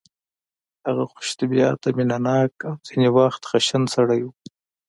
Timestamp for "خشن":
3.49-3.83